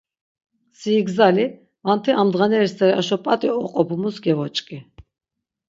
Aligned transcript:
Si 0.79 0.95
igzali, 1.01 1.45
manti 1.85 2.11
amdğaneri 2.21 2.67
steri 2.73 2.93
aşo 2.99 3.17
p̆at̆i 3.23 3.49
oqopumus 3.65 4.15
gevoç̆k̆i. 4.23 4.77